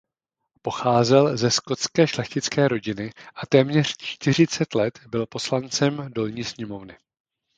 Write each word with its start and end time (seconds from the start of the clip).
Pocházel 0.61 1.37
ze 1.37 1.51
skotské 1.51 2.07
šlechtické 2.07 2.67
rodiny 2.67 3.11
a 3.35 3.45
téměř 3.45 3.97
čtyřicet 3.97 4.75
let 4.75 4.99
byl 5.09 5.25
poslancem 5.25 6.13
Dolní 6.13 6.43
sněmovny. 6.43 6.97